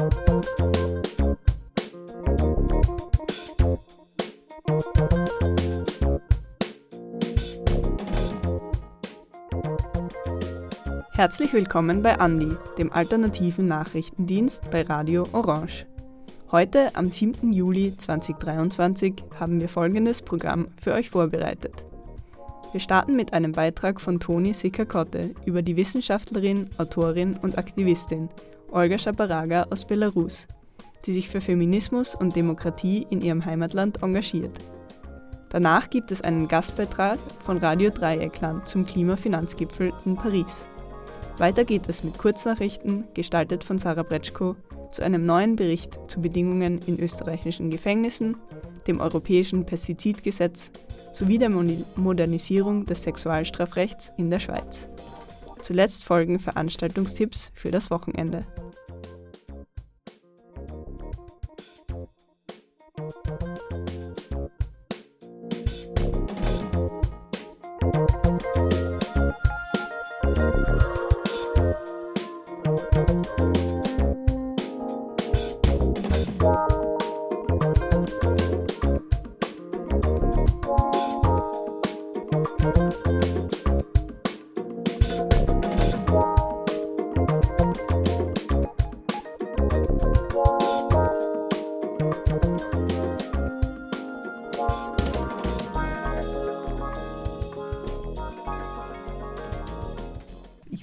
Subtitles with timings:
[0.00, 0.08] Herzlich
[11.52, 15.84] willkommen bei Andi, dem alternativen Nachrichtendienst bei Radio Orange.
[16.50, 17.52] Heute, am 7.
[17.52, 21.84] Juli 2023, haben wir folgendes Programm für euch vorbereitet.
[22.72, 28.30] Wir starten mit einem Beitrag von Toni Sikakotte über die Wissenschaftlerin, Autorin und Aktivistin
[28.72, 30.46] Olga Schaparaga aus Belarus,
[31.06, 34.58] die sich für Feminismus und Demokratie in ihrem Heimatland engagiert.
[35.50, 40.68] Danach gibt es einen Gastbeitrag von Radio Dreieckland zum Klimafinanzgipfel in Paris.
[41.38, 44.56] Weiter geht es mit Kurznachrichten, gestaltet von Sarah Bretschko,
[44.92, 48.36] zu einem neuen Bericht zu Bedingungen in österreichischen Gefängnissen,
[48.86, 50.70] dem europäischen Pestizidgesetz
[51.12, 54.88] sowie der Modernisierung des Sexualstrafrechts in der Schweiz.
[55.62, 58.46] Zuletzt folgen Veranstaltungstipps für das Wochenende.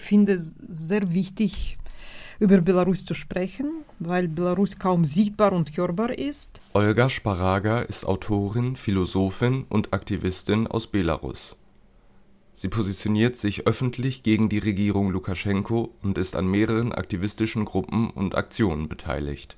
[0.01, 1.77] Finde es sehr wichtig,
[2.39, 6.59] über Belarus zu sprechen, weil Belarus kaum sichtbar und hörbar ist.
[6.73, 11.55] Olga Sparaga ist Autorin, Philosophin und Aktivistin aus Belarus.
[12.53, 18.35] Sie positioniert sich öffentlich gegen die Regierung Lukaschenko und ist an mehreren aktivistischen Gruppen und
[18.35, 19.57] Aktionen beteiligt.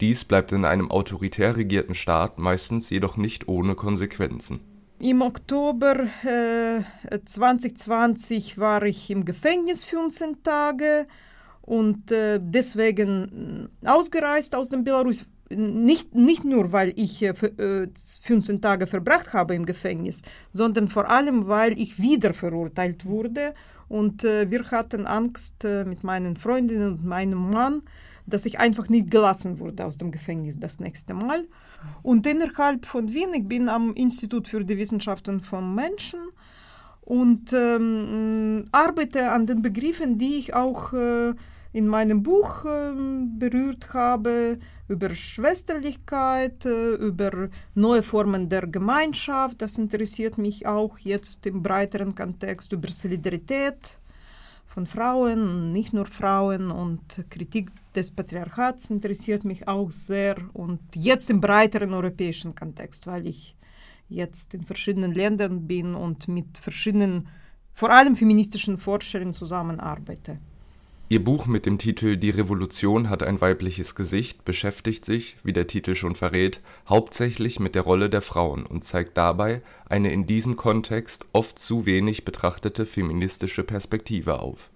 [0.00, 4.60] Dies bleibt in einem autoritär regierten Staat meistens jedoch nicht ohne Konsequenzen
[5.02, 6.82] im Oktober äh,
[7.24, 11.08] 2020 war ich im Gefängnis 15 Tage
[11.62, 15.26] und äh, deswegen äh, ausgereist aus dem Belarus.
[15.50, 21.10] Nicht, nicht nur, weil ich äh, 15 äh, Tage verbracht habe im Gefängnis, sondern vor
[21.10, 23.54] allem, weil ich wieder verurteilt wurde.
[23.88, 27.82] Und äh, wir hatten Angst mit meinen Freundinnen und meinem Mann,
[28.32, 31.46] dass ich einfach nicht gelassen wurde aus dem Gefängnis das nächste Mal.
[32.02, 36.20] Und innerhalb von Wien, ich bin am Institut für die Wissenschaften von Menschen
[37.02, 41.34] und ähm, arbeite an den Begriffen, die ich auch äh,
[41.72, 42.92] in meinem Buch äh,
[43.38, 51.46] berührt habe, über Schwesterlichkeit, äh, über neue Formen der Gemeinschaft, das interessiert mich auch jetzt
[51.46, 53.98] im breiteren Kontext, über Solidarität
[54.66, 61.30] von Frauen, nicht nur Frauen und Kritik des Patriarchats interessiert mich auch sehr und jetzt
[61.30, 63.56] im breiteren europäischen Kontext, weil ich
[64.08, 67.28] jetzt in verschiedenen Ländern bin und mit verschiedenen,
[67.72, 70.38] vor allem feministischen Forscherinnen zusammenarbeite.
[71.08, 75.66] Ihr Buch mit dem Titel Die Revolution hat ein weibliches Gesicht beschäftigt sich, wie der
[75.66, 80.56] Titel schon verrät, hauptsächlich mit der Rolle der Frauen und zeigt dabei eine in diesem
[80.56, 84.70] Kontext oft zu wenig betrachtete feministische Perspektive auf.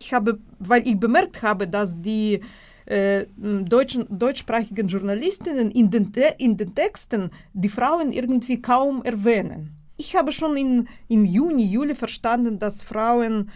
[0.00, 2.40] Ich habe, weil ich bemerkt habe, dass die
[2.86, 9.72] äh, deutschen, deutschsprachigen Journalistinnen in den, in den Texten die Frauen irgendwie kaum erwähnen.
[9.96, 13.50] Ich habe schon in, im Juni, Juli verstanden, dass Frauen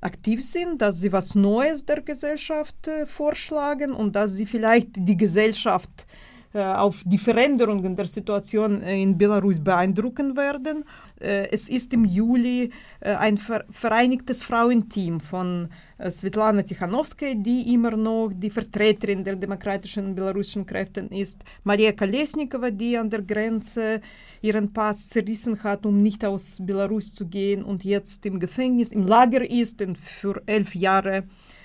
[0.00, 5.16] aktiv sind, dass sie was Neues der Gesellschaft äh, vorschlagen und dass sie vielleicht die
[5.16, 10.84] Gesellschaft äh, auf die Veränderungen der Situation äh, in Belarus beeindrucken werden.
[11.20, 13.38] Äh, es ist im Juli ein
[13.70, 15.68] vereinigtes Frauenteam von
[16.10, 22.98] Svetlana Tichanowskaja, die immer noch die Vertreterin der demokratischen belarussischen Kräfte ist, Maria Kolesnikova, die
[22.98, 24.00] an der Grenze
[24.42, 29.06] ihren Pass zerrissen hat, um nicht aus Belarus zu gehen und jetzt im Gefängnis, im
[29.06, 31.24] Lager ist und für elf Jahre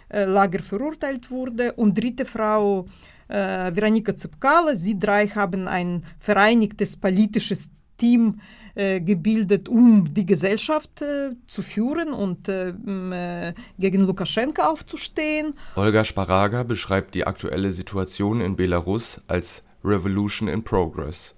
[0.09, 1.73] Lager verurteilt wurde.
[1.73, 2.85] Und dritte Frau,
[3.31, 4.75] äh, Veronika Zepkala.
[4.75, 8.39] Sie drei haben ein vereinigtes politisches Team
[8.73, 15.53] äh, gebildet, um die Gesellschaft äh, zu führen und äh, äh, gegen Lukaschenka aufzustehen.
[15.75, 21.35] Olga Sparaga beschreibt die aktuelle Situation in Belarus als Revolution in Progress.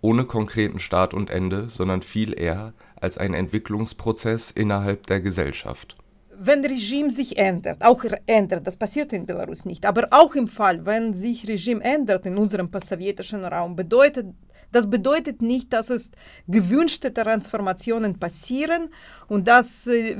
[0.00, 5.96] Ohne konkreten Start und Ende, sondern viel eher als ein Entwicklungsprozess innerhalb der Gesellschaft.
[6.38, 10.84] Wenn Regime sich ändert, auch ändert, das passiert in Belarus nicht, aber auch im Fall,
[10.84, 14.26] wenn sich Regime ändert in unserem postsowjetischen Raum, bedeutet
[14.74, 16.10] das bedeutet nicht, dass es
[16.48, 18.88] gewünschte Transformationen passieren
[19.28, 20.16] und dass, äh,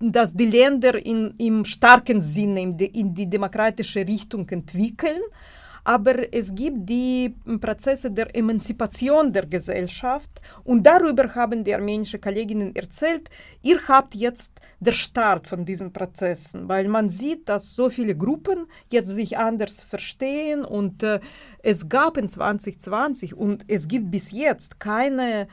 [0.00, 5.20] dass die Länder in, im starken Sinne in die, in die demokratische Richtung entwickeln,
[5.90, 10.30] aber es gibt die Prozesse der Emanzipation der Gesellschaft.
[10.62, 13.28] Und darüber haben die armenischen Kolleginnen erzählt,
[13.62, 18.68] ihr habt jetzt den Start von diesen Prozessen, weil man sieht, dass so viele Gruppen
[18.92, 21.18] jetzt sich anders verstehen und äh,
[21.60, 25.46] es gab in 2020 und es gibt bis jetzt keine Ne,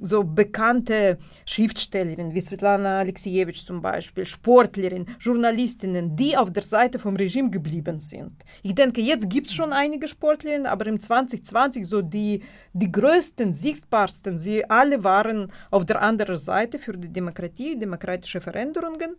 [0.00, 7.16] so bekannte Schriftstellerin wie Svetlana Alexejewitsch zum Beispiel, Sportlerin, Journalistinnen, die auf der Seite vom
[7.16, 8.32] Regime geblieben sind.
[8.62, 12.42] Ich denke, jetzt gibt es schon einige Sportlerinnen, aber im 2020 so die,
[12.72, 19.16] die größten, sichtbarsten, sie alle waren auf der anderen Seite für die Demokratie, demokratische Veränderungen.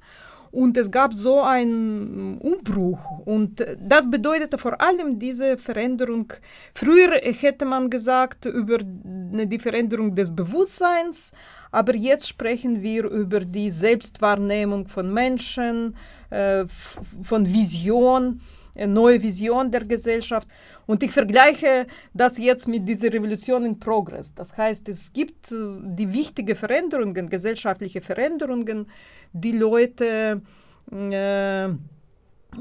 [0.51, 3.19] Und es gab so einen Umbruch.
[3.25, 6.33] Und das bedeutete vor allem diese Veränderung.
[6.73, 11.31] Früher hätte man gesagt über die Veränderung des Bewusstseins,
[11.71, 15.95] aber jetzt sprechen wir über die Selbstwahrnehmung von Menschen,
[16.31, 16.65] äh,
[17.21, 18.41] von Vision,
[18.87, 20.47] neue Vision der Gesellschaft.
[20.85, 24.33] Und ich vergleiche das jetzt mit dieser Revolution in Progress.
[24.33, 28.87] Das heißt, es gibt äh, die wichtigen Veränderungen, gesellschaftliche Veränderungen,
[29.33, 30.41] die Leute
[30.91, 31.69] äh,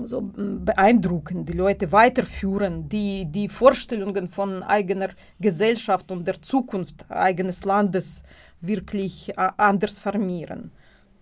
[0.03, 5.11] so beeindrucken, die Leute weiterführen, die die Vorstellungen von eigener
[5.41, 8.23] Gesellschaft und der Zukunft eigenes Landes
[8.61, 10.73] wirklich anders formieren.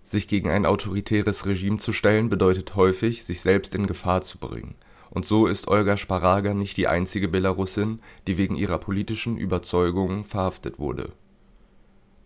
[0.05, 4.77] Sich gegen ein autoritäres Regime zu stellen, bedeutet häufig, sich selbst in Gefahr zu bringen.
[5.17, 10.79] Und so ist Olga Sparaga nicht die einzige Belarusin, die wegen ihrer politischen Überzeugungen verhaftet
[10.79, 11.13] wurde.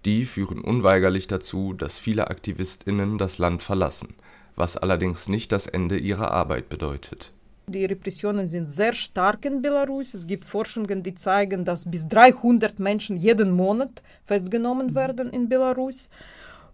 [0.05, 4.15] Die führen unweigerlich dazu, dass viele Aktivistinnen das Land verlassen,
[4.57, 7.31] was allerdings nicht das Ende ihrer Arbeit bedeutet.
[7.69, 10.13] Die Repressionen sind sehr stark in Belarus.
[10.13, 14.95] Es gibt Forschungen, die zeigen, dass bis 300 Menschen jeden Monat festgenommen mhm.
[14.97, 16.11] werden in Belarus.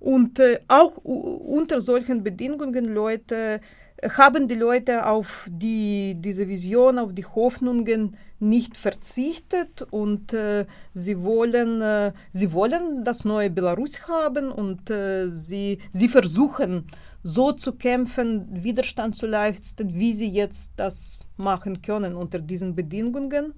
[0.00, 3.60] Und äh, auch unter solchen Bedingungen Leute
[4.02, 11.22] haben die Leute auf die, diese Vision, auf die Hoffnungen nicht verzichtet und äh, sie,
[11.22, 16.86] wollen, äh, sie wollen das neue Belarus haben und äh, sie, sie versuchen
[17.22, 23.54] so zu kämpfen, Widerstand zu leisten, wie sie jetzt das machen können unter diesen Bedingungen.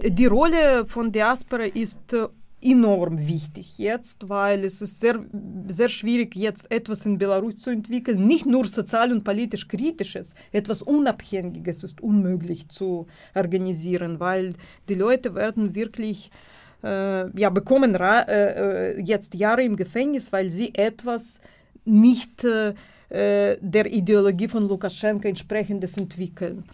[0.00, 2.28] Die Rolle von Diaspora ist äh,
[2.60, 5.20] enorm wichtig jetzt, weil es ist sehr,
[5.68, 8.26] sehr schwierig, jetzt etwas in Belarus zu entwickeln.
[8.26, 14.54] Nicht nur sozial und politisch kritisches, etwas Unabhängiges ist unmöglich zu organisieren, weil
[14.88, 16.30] die Leute werden wirklich
[16.82, 21.40] äh, ja, bekommen äh, äh, jetzt Jahre im Gefängnis, weil sie etwas
[21.84, 22.74] nicht äh,
[23.10, 26.64] äh der Ideologie von Lukaschenka entsprechendes entwickeln.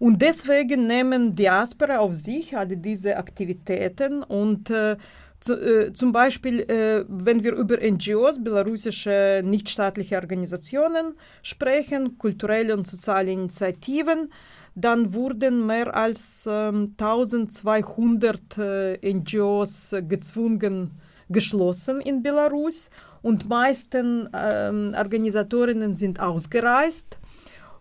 [0.00, 4.96] Und deswegen nehmen Diaspora auf sich alle diese Aktivitäten und äh,
[5.40, 14.30] zum Beispiel, äh, wenn wir über NGOs, belarussische nichtstaatliche Organisationen sprechen, kulturelle und soziale Initiativen,
[14.74, 20.92] dann wurden mehr als ähm, 1200 äh, NGOs gezwungen
[21.28, 22.90] geschlossen in Belarus
[23.22, 27.18] und meisten ähm, Organisatorinnen sind ausgereist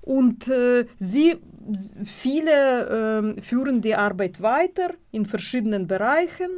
[0.02, 1.38] und äh, sie
[2.06, 6.50] viele äh, führen die Arbeit weiter in verschiedenen Bereichen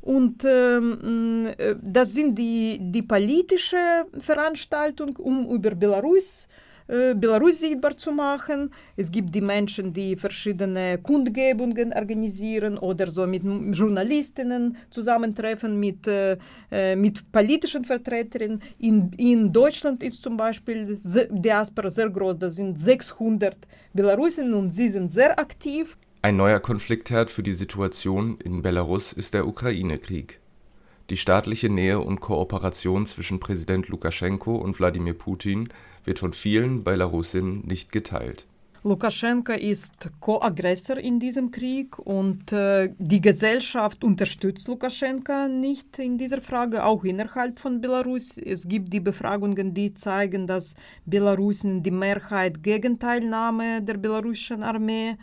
[0.00, 6.48] und ähm, äh, das sind die, die politische Veranstaltung, um über Belarus
[6.88, 8.70] äh, Belarus sichtbar zu machen.
[8.96, 16.38] Es gibt die Menschen, die verschiedene Kundgebungen organisieren oder so mit Journalistinnen zusammentreffen, mit, äh,
[16.70, 18.62] äh mit politischen Vertreterinnen.
[18.78, 20.98] In, in Deutschland ist zum Beispiel
[21.30, 23.54] Diaspora sehr groß, da sind 600
[23.92, 25.98] Belarusinnen und sie sind sehr aktiv.
[26.28, 30.40] Ein neuer Konfliktherd für die Situation in Belarus ist der Ukraine-Krieg.
[31.08, 35.70] Die staatliche Nähe und Kooperation zwischen Präsident Lukaschenko und Wladimir Putin
[36.04, 38.46] wird von vielen Belarusinnen nicht geteilt.
[38.84, 46.42] Lukaschenka ist Co-Aggressor in diesem Krieg und äh, die Gesellschaft unterstützt Lukaschenka nicht in dieser
[46.42, 48.36] Frage, auch innerhalb von Belarus.
[48.36, 50.74] Es gibt die Befragungen, die zeigen, dass
[51.06, 55.16] Belarusen die Mehrheit gegen Teilnahme der belarussischen Armee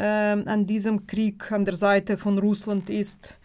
[0.00, 3.38] an diesem Krieg an der Seite von Russland ist.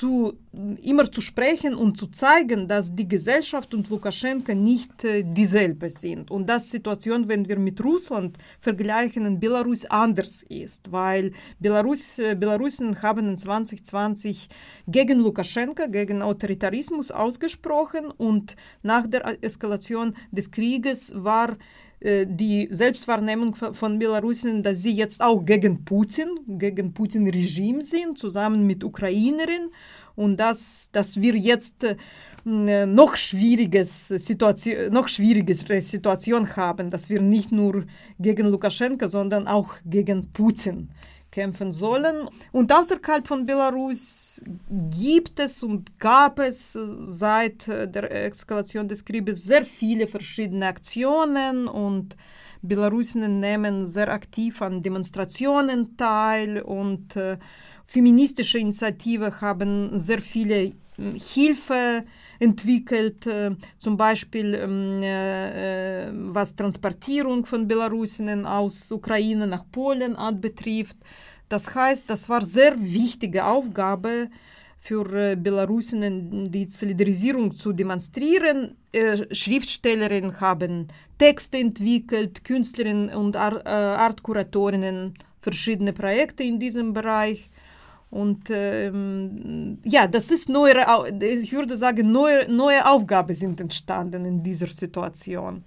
[0.00, 0.38] zu,
[0.82, 6.30] immer zu sprechen und zu zeigen, dass die Gesellschaft und Lukaschenka nicht äh, dieselbe sind
[6.30, 12.18] und dass die Situation, wenn wir mit Russland vergleichen, in Belarus anders ist, weil Belarus,
[12.18, 14.48] äh, Belarusen haben in 2020
[14.86, 21.58] gegen Lukaschenka, gegen Autoritarismus ausgesprochen und nach der Eskalation des Krieges war
[22.02, 28.82] die Selbstwahrnehmung von Belarusinnen, dass sie jetzt auch gegen Putin, gegen Putin-Regime sind, zusammen mit
[28.84, 29.70] Ukrainerinnen
[30.16, 37.20] und dass, dass wir jetzt äh, noch schwieriges Situation, noch schwierigere Situation haben, dass wir
[37.20, 37.84] nicht nur
[38.18, 40.90] gegen Lukaschenka, sondern auch gegen Putin
[41.30, 42.28] kämpfen sollen.
[42.52, 49.64] Und außerhalb von Belarus gibt es und gab es seit der Eskalation des Krieges sehr
[49.64, 52.16] viele verschiedene Aktionen und
[52.62, 57.38] Belarusinnen nehmen sehr aktiv an Demonstrationen teil und äh,
[57.86, 62.04] feministische Initiativen haben sehr viele äh, Hilfe
[62.40, 70.96] entwickelt, äh, zum Beispiel ähm, äh, was Transportierung von Belarusinnen aus Ukraine nach Polen anbetrifft.
[71.48, 74.30] Das heißt, das war sehr wichtige Aufgabe
[74.78, 78.76] für äh, Belarusinnen, die Solidarisierung zu demonstrieren.
[79.30, 87.50] Schriftstellerinnen haben Texte entwickelt, Künstlerinnen und Ar Artkuratorinnen verschiedene Projekte in diesem Bereich.
[88.10, 90.74] Und ähm, ja, das ist neue,
[91.20, 95.64] ich würde sagen, neue, neue Aufgaben sind entstanden in dieser Situation.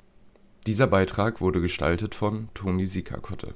[0.67, 3.55] Dieser Beitrag wurde gestaltet von Toni Sikakotte.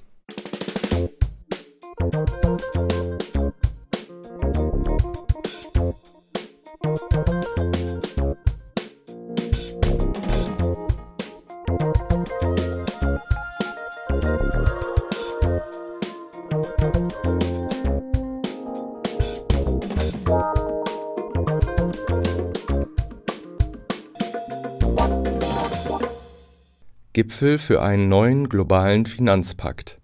[27.38, 30.00] Gipfel für einen neuen globalen Finanzpakt.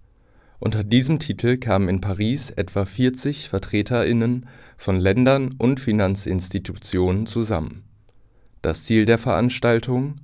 [0.60, 4.46] Unter diesem Titel kamen in Paris etwa 40 Vertreterinnen
[4.78, 7.86] von Ländern und Finanzinstitutionen zusammen.
[8.62, 10.18] Das Ziel der Veranstaltung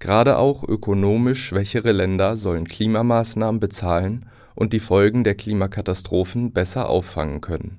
[0.00, 4.26] Gerade auch ökonomisch schwächere Länder sollen Klimamaßnahmen bezahlen
[4.56, 7.78] und die Folgen der Klimakatastrophen besser auffangen können.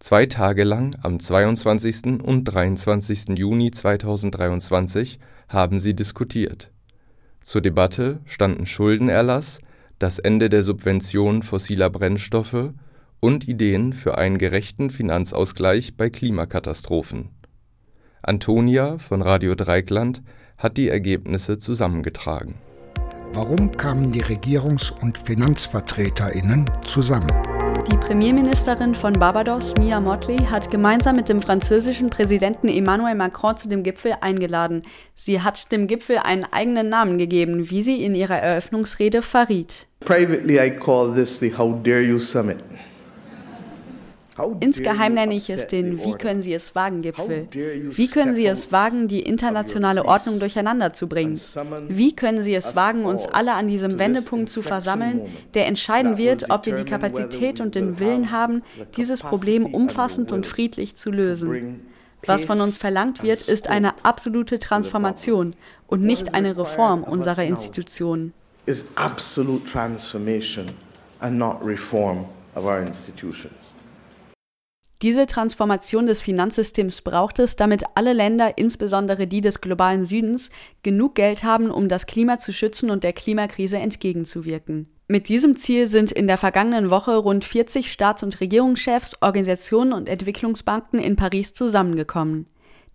[0.00, 2.20] Zwei Tage lang am 22.
[2.20, 3.38] und 23.
[3.38, 6.71] Juni 2023 haben sie diskutiert
[7.42, 9.60] zur Debatte standen Schuldenerlass,
[9.98, 12.72] das Ende der Subventionen fossiler Brennstoffe
[13.20, 17.30] und Ideen für einen gerechten Finanzausgleich bei Klimakatastrophen.
[18.22, 20.22] Antonia von Radio Dreikland
[20.58, 22.54] hat die Ergebnisse zusammengetragen.
[23.32, 27.61] Warum kamen die Regierungs- und Finanzvertreterinnen zusammen?
[27.90, 33.68] Die Premierministerin von Barbados, Mia Motley, hat gemeinsam mit dem französischen Präsidenten Emmanuel Macron zu
[33.68, 34.82] dem Gipfel eingeladen.
[35.16, 39.88] Sie hat dem Gipfel einen eigenen Namen gegeben, wie sie in ihrer Eröffnungsrede verriet.
[40.00, 42.58] Privately I call this the How Dare You Summit.
[44.60, 47.48] Insgeheim nenne ich es den Wie können Sie es wagen Gipfel.
[47.52, 51.40] Wie können Sie es wagen, die internationale Ordnung durcheinander zu bringen?
[51.88, 55.22] Wie können Sie es wagen, uns alle an diesem Wendepunkt zu versammeln,
[55.54, 58.62] der entscheiden wird, ob wir die Kapazität und den Willen haben,
[58.96, 61.82] dieses Problem umfassend und friedlich zu lösen?
[62.24, 65.54] Was von uns verlangt wird, ist eine absolute Transformation
[65.88, 68.32] und nicht eine Reform unserer Institutionen.
[68.66, 70.66] Is absolute transformation
[71.18, 73.81] and not reform of our institutions.
[75.02, 80.50] Diese Transformation des Finanzsystems braucht es, damit alle Länder, insbesondere die des globalen Südens,
[80.84, 84.86] genug Geld haben, um das Klima zu schützen und der Klimakrise entgegenzuwirken.
[85.08, 90.08] Mit diesem Ziel sind in der vergangenen Woche rund 40 Staats- und Regierungschefs, Organisationen und
[90.08, 92.46] Entwicklungsbanken in Paris zusammengekommen.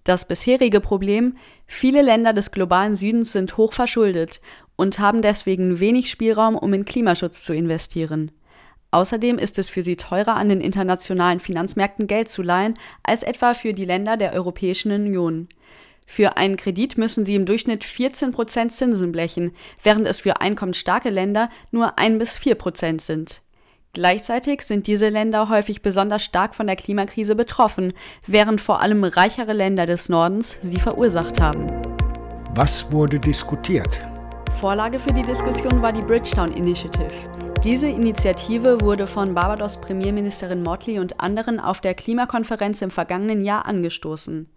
[0.05, 1.35] Das bisherige Problem,
[1.65, 4.39] viele Länder des globalen Südens sind hoch verschuldet
[4.77, 8.31] und haben deswegen wenig Spielraum, um in Klimaschutz zu investieren.
[8.97, 12.73] Außerdem ist es für sie teurer, an den internationalen Finanzmärkten Geld zu leihen,
[13.03, 15.49] als etwa für die Länder der Europäischen Union.
[16.07, 19.51] Für einen Kredit müssen sie im Durchschnitt 14 Prozent Zinsen blechen,
[19.83, 23.43] während es für einkommensstarke Länder nur ein bis vier Prozent sind.
[23.93, 27.93] Gleichzeitig sind diese Länder häufig besonders stark von der Klimakrise betroffen,
[28.25, 31.67] während vor allem reichere Länder des Nordens sie verursacht haben.
[32.55, 33.99] Was wurde diskutiert?
[34.55, 37.46] Vorlage für die Diskussion war die Bridgetown Initiative.
[37.67, 43.65] Diese Initiative wurde von Barbados Premierministerin Motley und anderen auf der Klimakonferenz im vergangenen Jahr
[43.65, 44.49] angestoßen.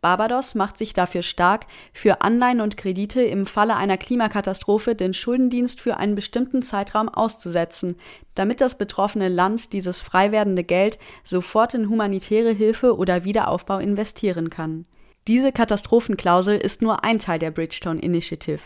[0.00, 5.78] Barbados macht sich dafür stark, für Anleihen und Kredite im Falle einer Klimakatastrophe den Schuldendienst
[5.78, 7.96] für einen bestimmten Zeitraum auszusetzen,
[8.34, 14.48] damit das betroffene Land dieses frei werdende Geld sofort in humanitäre Hilfe oder Wiederaufbau investieren
[14.48, 14.86] kann.
[15.26, 18.62] Diese Katastrophenklausel ist nur ein Teil der Bridgestone Initiative.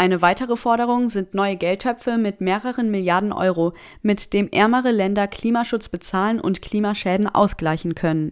[0.00, 5.88] Eine weitere Forderung sind neue Geldtöpfe mit mehreren Milliarden Euro, mit dem ärmere Länder Klimaschutz
[5.88, 8.30] bezahlen und Klimaschäden ausgleichen können.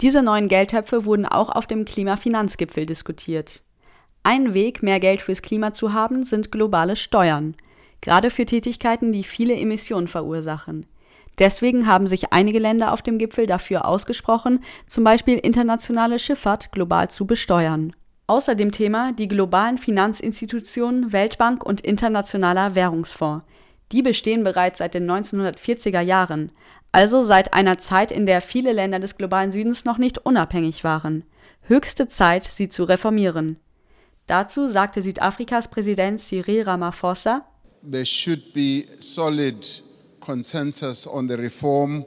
[0.00, 3.62] Diese neuen Geldtöpfe wurden auch auf dem Klimafinanzgipfel diskutiert.
[4.24, 7.54] Ein Weg, mehr Geld fürs Klima zu haben, sind globale Steuern,
[8.00, 10.84] gerade für Tätigkeiten, die viele Emissionen verursachen.
[11.38, 17.08] Deswegen haben sich einige Länder auf dem Gipfel dafür ausgesprochen, zum Beispiel internationale Schifffahrt global
[17.08, 17.92] zu besteuern.
[18.30, 23.42] Außer dem Thema die globalen Finanzinstitutionen Weltbank und Internationaler Währungsfonds.
[23.90, 26.52] Die bestehen bereits seit den 1940er Jahren,
[26.92, 31.24] also seit einer Zeit, in der viele Länder des globalen Südens noch nicht unabhängig waren.
[31.62, 33.56] Höchste Zeit, sie zu reformieren.
[34.26, 37.46] Dazu sagte Südafrikas Präsident Cyril Ramaphosa,
[37.90, 39.82] There should be solid
[40.20, 42.04] consensus on the reform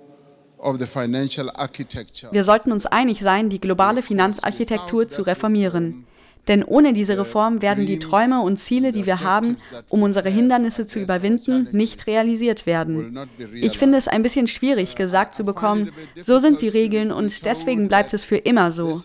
[2.32, 6.06] wir sollten uns einig sein, die globale Finanzarchitektur zu reformieren.
[6.48, 9.57] Denn ohne diese Reform werden die Träume und Ziele, die wir haben,
[9.89, 13.19] um unsere Hindernisse zu überwinden, nicht realisiert werden.
[13.53, 17.88] Ich finde es ein bisschen schwierig gesagt zu bekommen, so sind die Regeln und deswegen
[17.88, 19.00] bleibt es für immer so.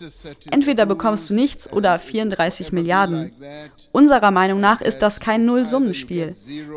[0.49, 3.31] Entweder bekommst du nichts oder 34 Milliarden.
[3.91, 6.29] Unserer Meinung nach ist das kein Nullsummenspiel.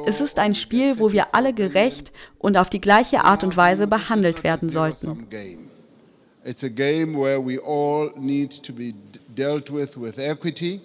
[0.06, 3.86] Es ist ein Spiel, wo wir alle gerecht und auf die gleiche Art und Weise
[3.86, 5.26] behandelt werden sollten.
[6.42, 8.94] It's a game where we all need to be
[9.34, 10.80] dealt with with equity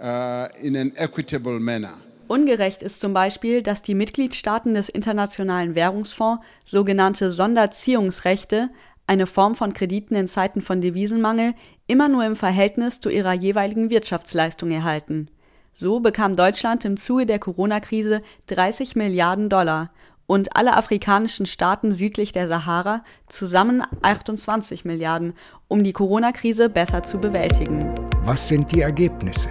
[0.00, 1.94] uh, in an equitable manner.
[2.28, 8.70] Ungerecht ist zum Beispiel, dass die Mitgliedstaaten des Internationalen Währungsfonds sogenannte Sonderziehungsrechte,
[9.08, 11.54] eine Form von Krediten in Zeiten von Devisenmangel,
[11.88, 15.28] immer nur im Verhältnis zu ihrer jeweiligen Wirtschaftsleistung erhalten.
[15.72, 19.90] So bekam Deutschland im Zuge der Corona-Krise 30 Milliarden Dollar
[20.30, 25.32] und alle afrikanischen Staaten südlich der Sahara zusammen 28 Milliarden,
[25.66, 27.92] um die Corona-Krise besser zu bewältigen.
[28.22, 29.48] Was sind die Ergebnisse?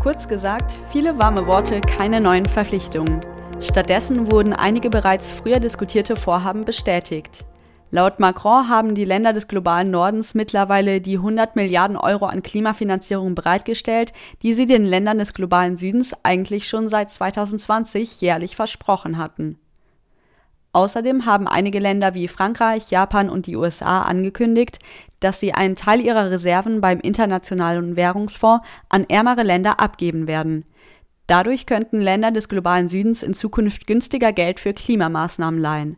[0.00, 3.22] Kurz gesagt, viele warme Worte, keine neuen Verpflichtungen.
[3.58, 7.44] Stattdessen wurden einige bereits früher diskutierte Vorhaben bestätigt.
[7.90, 13.34] Laut Macron haben die Länder des globalen Nordens mittlerweile die 100 Milliarden Euro an Klimafinanzierung
[13.34, 14.12] bereitgestellt,
[14.44, 19.58] die sie den Ländern des globalen Südens eigentlich schon seit 2020 jährlich versprochen hatten.
[20.72, 24.78] Außerdem haben einige Länder wie Frankreich, Japan und die USA angekündigt,
[25.18, 30.64] dass sie einen Teil ihrer Reserven beim Internationalen Währungsfonds an ärmere Länder abgeben werden.
[31.26, 35.96] Dadurch könnten Länder des globalen Südens in Zukunft günstiger Geld für Klimamaßnahmen leihen.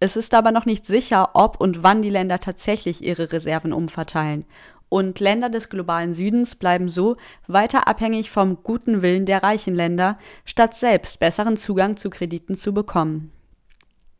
[0.00, 4.46] Es ist aber noch nicht sicher, ob und wann die Länder tatsächlich ihre Reserven umverteilen.
[4.88, 7.16] Und Länder des globalen Südens bleiben so
[7.46, 12.74] weiter abhängig vom guten Willen der reichen Länder, statt selbst besseren Zugang zu Krediten zu
[12.74, 13.30] bekommen.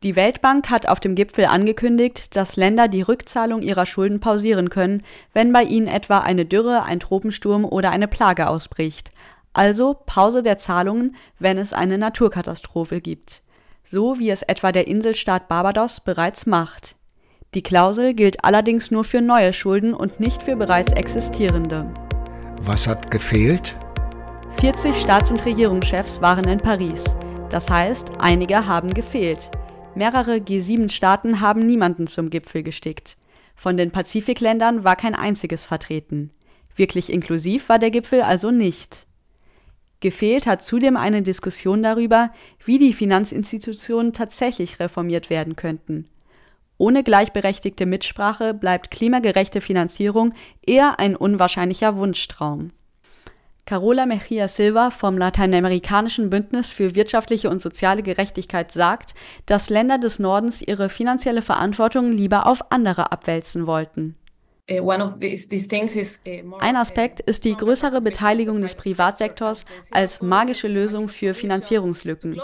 [0.03, 5.03] Die Weltbank hat auf dem Gipfel angekündigt, dass Länder die Rückzahlung ihrer Schulden pausieren können,
[5.31, 9.11] wenn bei ihnen etwa eine Dürre, ein Tropensturm oder eine Plage ausbricht.
[9.53, 13.43] Also Pause der Zahlungen, wenn es eine Naturkatastrophe gibt.
[13.83, 16.95] So wie es etwa der Inselstaat Barbados bereits macht.
[17.53, 21.93] Die Klausel gilt allerdings nur für neue Schulden und nicht für bereits existierende.
[22.61, 23.77] Was hat gefehlt?
[24.61, 27.03] 40 Staats- und Regierungschefs waren in Paris.
[27.49, 29.51] Das heißt, einige haben gefehlt.
[29.95, 33.17] Mehrere G7-Staaten haben niemanden zum Gipfel gestickt.
[33.55, 36.31] Von den Pazifikländern war kein einziges vertreten.
[36.75, 39.05] Wirklich inklusiv war der Gipfel also nicht.
[39.99, 42.31] Gefehlt hat zudem eine Diskussion darüber,
[42.65, 46.07] wie die Finanzinstitutionen tatsächlich reformiert werden könnten.
[46.77, 50.33] Ohne gleichberechtigte Mitsprache bleibt klimagerechte Finanzierung
[50.65, 52.69] eher ein unwahrscheinlicher Wunschtraum.
[53.65, 59.13] Carola Mejia Silva vom Lateinamerikanischen Bündnis für wirtschaftliche und soziale Gerechtigkeit sagt,
[59.45, 64.15] dass Länder des Nordens ihre finanzielle Verantwortung lieber auf andere abwälzen wollten
[66.59, 72.39] Ein Aspekt ist die größere Beteiligung des Privatsektors als magische Lösung für Finanzierungslücken.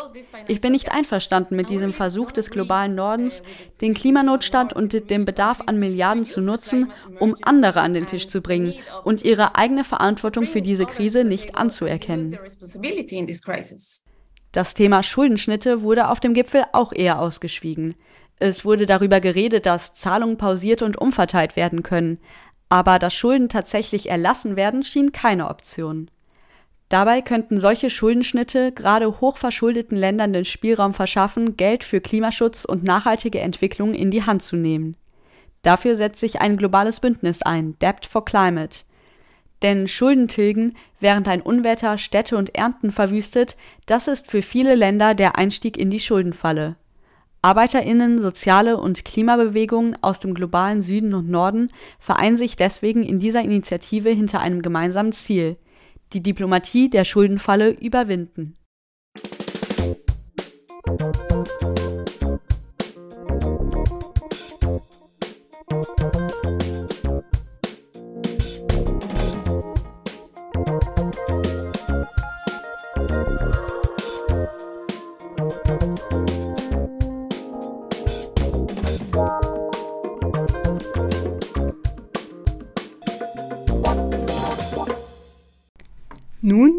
[0.47, 3.43] Ich bin nicht einverstanden mit diesem Versuch des globalen Nordens,
[3.81, 8.41] den Klimanotstand und den Bedarf an Milliarden zu nutzen, um andere an den Tisch zu
[8.41, 12.37] bringen und ihre eigene Verantwortung für diese Krise nicht anzuerkennen.
[14.51, 17.95] Das Thema Schuldenschnitte wurde auf dem Gipfel auch eher ausgeschwiegen.
[18.39, 22.19] Es wurde darüber geredet, dass Zahlungen pausiert und umverteilt werden können,
[22.69, 26.11] aber dass Schulden tatsächlich erlassen werden, schien keine Option.
[26.89, 33.39] Dabei könnten solche Schuldenschnitte gerade hochverschuldeten Ländern den Spielraum verschaffen, Geld für Klimaschutz und nachhaltige
[33.39, 34.95] Entwicklung in die Hand zu nehmen.
[35.63, 38.85] Dafür setzt sich ein globales Bündnis ein, Debt for Climate.
[39.63, 45.13] Denn Schulden tilgen, während ein Unwetter Städte und Ernten verwüstet, das ist für viele Länder
[45.13, 46.77] der Einstieg in die Schuldenfalle.
[47.41, 53.41] Arbeiterinnen, soziale und Klimabewegungen aus dem globalen Süden und Norden vereinen sich deswegen in dieser
[53.41, 55.57] Initiative hinter einem gemeinsamen Ziel
[56.13, 58.56] die Diplomatie der Schuldenfalle überwinden.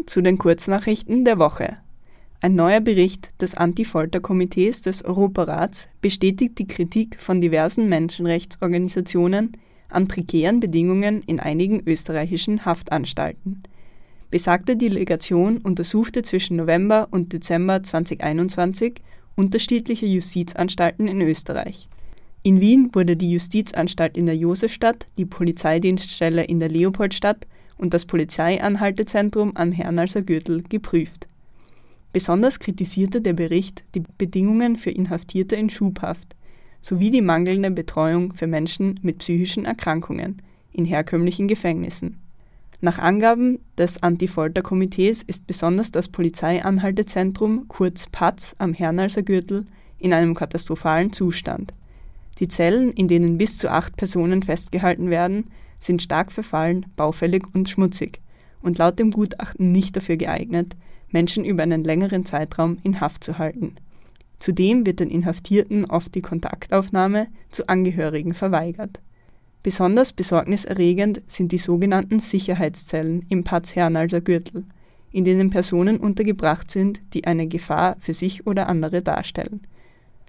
[0.09, 1.77] Zu den Kurznachrichten der Woche.
[2.41, 9.51] Ein neuer Bericht des Anti-Folter-Komitees des Europarats bestätigt die Kritik von diversen Menschenrechtsorganisationen
[9.89, 13.61] an prekären Bedingungen in einigen österreichischen Haftanstalten.
[14.31, 19.01] Besagte Delegation untersuchte zwischen November und Dezember 2021
[19.35, 21.87] unterschiedliche Justizanstalten in Österreich.
[22.41, 27.47] In Wien wurde die Justizanstalt in der Josefstadt, die Polizeidienststelle in der Leopoldstadt
[27.79, 31.27] und das Polizeianhaltezentrum am Hernalser Gürtel geprüft.
[32.13, 36.35] Besonders kritisierte der Bericht die Bedingungen für Inhaftierte in Schubhaft
[36.81, 42.17] sowie die mangelnde Betreuung für Menschen mit psychischen Erkrankungen in herkömmlichen Gefängnissen.
[42.81, 49.65] Nach Angaben des Anti-Folter-Komitees ist besonders das Polizeianhaltezentrum kurz PATZ am Hernalser Gürtel
[49.97, 51.73] in einem katastrophalen Zustand.
[52.39, 55.47] Die Zellen, in denen bis zu acht Personen festgehalten werden,
[55.79, 58.19] sind stark verfallen, baufällig und schmutzig
[58.61, 60.75] und laut dem Gutachten nicht dafür geeignet,
[61.09, 63.75] Menschen über einen längeren Zeitraum in Haft zu halten.
[64.39, 68.99] Zudem wird den Inhaftierten oft die Kontaktaufnahme zu Angehörigen verweigert.
[69.63, 74.65] Besonders besorgniserregend sind die sogenannten Sicherheitszellen im Paz-Hernalser Gürtel,
[75.11, 79.61] in denen Personen untergebracht sind, die eine Gefahr für sich oder andere darstellen.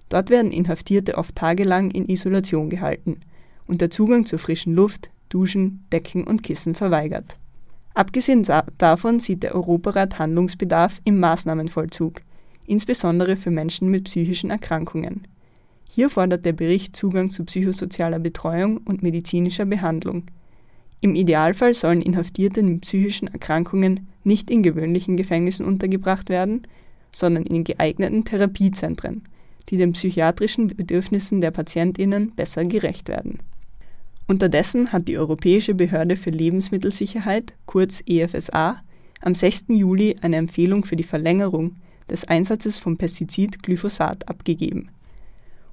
[0.09, 3.21] Dort werden Inhaftierte oft tagelang in Isolation gehalten
[3.69, 7.39] und der Zugang zur frischen Luft, Duschen, Decken und Kissen verweigert.
[7.95, 8.47] Abgesehen
[8.79, 12.21] davon sieht der Europarat Handlungsbedarf im Maßnahmenvollzug,
[12.67, 15.27] insbesondere für Menschen mit psychischen Erkrankungen.
[15.89, 20.25] Hier fordert der Bericht Zugang zu psychosozialer Betreuung und medizinischer Behandlung.
[21.01, 26.63] Im Idealfall sollen Inhaftierte mit psychischen Erkrankungen nicht in gewöhnlichen Gefängnissen untergebracht werden,
[27.11, 29.23] sondern in geeigneten Therapiezentren,
[29.69, 33.39] die den psychiatrischen Bedürfnissen der Patientinnen besser gerecht werden.
[34.31, 38.81] Unterdessen hat die Europäische Behörde für Lebensmittelsicherheit, kurz EFSA,
[39.21, 39.65] am 6.
[39.71, 41.75] Juli eine Empfehlung für die Verlängerung
[42.09, 44.91] des Einsatzes vom Pestizid Glyphosat abgegeben.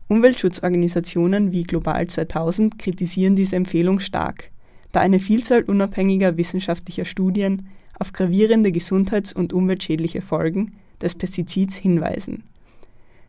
[0.07, 4.49] Umweltschutzorganisationen wie Global 2000 kritisieren diese Empfehlung stark,
[4.91, 12.43] da eine Vielzahl unabhängiger wissenschaftlicher Studien auf gravierende gesundheits- und umweltschädliche Folgen des Pestizids hinweisen.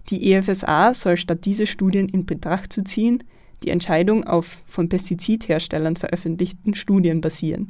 [0.08, 3.22] Die EFSA soll statt diese Studien in Betracht zu ziehen,
[3.62, 7.66] die Entscheidung auf von Pestizidherstellern veröffentlichten Studien basieren,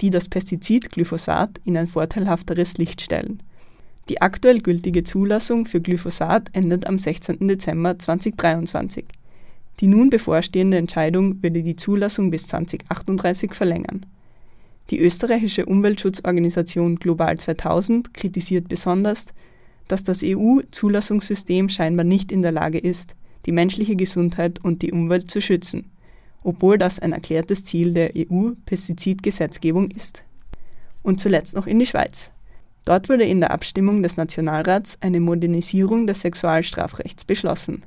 [0.00, 3.42] die das Pestizid Glyphosat in ein vorteilhafteres Licht stellen.
[4.08, 7.48] Die aktuell gültige Zulassung für Glyphosat endet am 16.
[7.48, 9.06] Dezember 2023.
[9.80, 14.06] Die nun bevorstehende Entscheidung würde die Zulassung bis 2038 verlängern.
[14.90, 19.26] Die österreichische Umweltschutzorganisation Global 2000 kritisiert besonders,
[19.88, 25.30] dass das EU-Zulassungssystem scheinbar nicht in der Lage ist, die menschliche Gesundheit und die Umwelt
[25.30, 25.90] zu schützen,
[26.42, 30.24] obwohl das ein erklärtes Ziel der EU-Pestizidgesetzgebung ist.
[31.02, 32.32] Und zuletzt noch in die Schweiz.
[32.84, 37.84] Dort wurde in der Abstimmung des Nationalrats eine Modernisierung des Sexualstrafrechts beschlossen.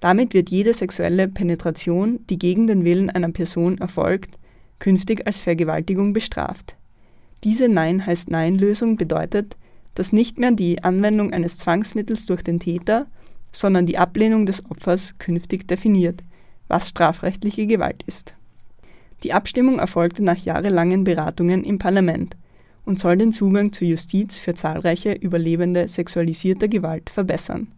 [0.00, 4.38] Damit wird jede sexuelle Penetration, die gegen den Willen einer Person erfolgt,
[4.78, 6.76] künftig als Vergewaltigung bestraft.
[7.44, 9.56] Diese Nein heißt Nein-Lösung bedeutet,
[9.94, 13.06] dass nicht mehr die Anwendung eines Zwangsmittels durch den Täter,
[13.52, 16.22] sondern die Ablehnung des Opfers künftig definiert,
[16.68, 18.34] was strafrechtliche Gewalt ist.
[19.22, 22.36] Die Abstimmung erfolgte nach jahrelangen Beratungen im Parlament
[22.84, 27.68] und soll den Zugang zur Justiz für zahlreiche Überlebende sexualisierter Gewalt verbessern.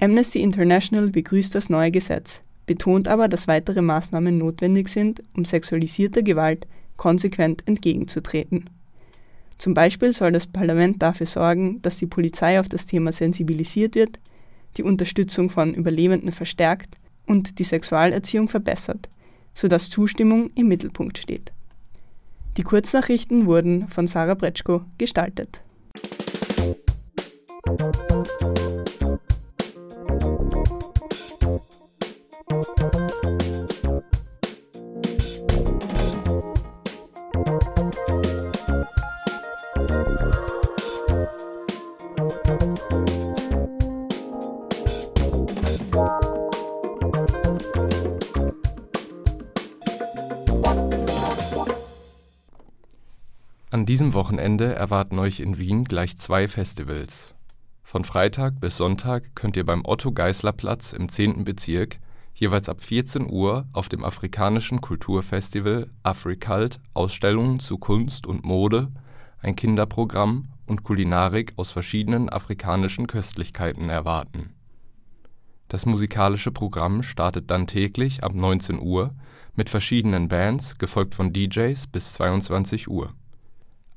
[0.00, 6.22] Amnesty International begrüßt das neue Gesetz, betont aber, dass weitere Maßnahmen notwendig sind, um sexualisierter
[6.22, 8.64] Gewalt konsequent entgegenzutreten.
[9.58, 14.18] Zum Beispiel soll das Parlament dafür sorgen, dass die Polizei auf das Thema sensibilisiert wird,
[14.76, 19.08] die Unterstützung von Überlebenden verstärkt und die Sexualerziehung verbessert,
[19.54, 21.52] sodass Zustimmung im Mittelpunkt steht.
[22.56, 25.62] Die Kurznachrichten wurden von Sarah Bretschko gestaltet.
[53.92, 57.34] Diesem Wochenende erwarten euch in Wien gleich zwei Festivals.
[57.82, 61.44] Von Freitag bis Sonntag könnt ihr beim Otto-Geißler-Platz im 10.
[61.44, 61.98] Bezirk
[62.32, 68.90] jeweils ab 14 Uhr auf dem afrikanischen Kulturfestival Africult Ausstellungen zu Kunst und Mode,
[69.42, 74.54] ein Kinderprogramm und Kulinarik aus verschiedenen afrikanischen Köstlichkeiten erwarten.
[75.68, 79.14] Das musikalische Programm startet dann täglich ab 19 Uhr
[79.54, 83.12] mit verschiedenen Bands, gefolgt von DJs bis 22 Uhr.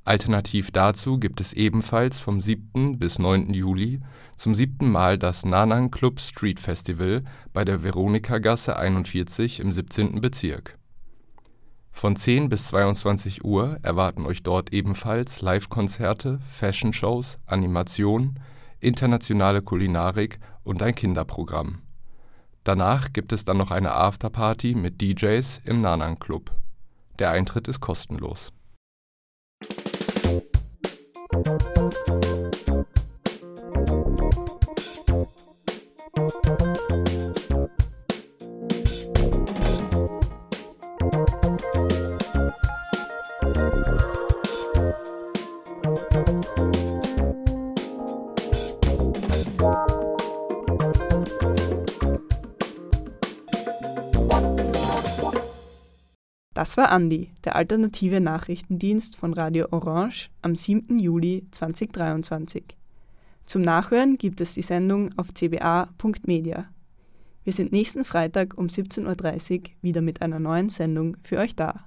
[0.06, 3.00] Alternativ dazu gibt es ebenfalls vom 7.
[3.00, 3.52] bis 9.
[3.56, 4.02] Juli
[4.36, 10.22] zum siebten Mal das Nanang Club Street Festival bei der Veronikagasse 41 im 17.
[10.22, 10.78] Bezirk.
[11.92, 18.40] Von 10 bis 22 Uhr erwarten euch dort ebenfalls Live-Konzerte, Fashion-Shows, Animation,
[18.80, 21.82] internationale Kulinarik und ein Kinderprogramm.
[22.64, 26.52] Danach gibt es dann noch eine Afterparty mit DJs im Nanang Club.
[27.18, 28.52] Der Eintritt ist kostenlos.
[31.46, 31.64] Thank
[32.08, 32.55] you.
[56.76, 61.00] Das war Andi, der alternative Nachrichtendienst von Radio Orange am 7.
[61.00, 62.66] Juli 2023.
[63.46, 66.66] Zum Nachhören gibt es die Sendung auf cba.media.
[67.46, 71.86] Wir sind nächsten Freitag um 17.30 Uhr wieder mit einer neuen Sendung für euch da.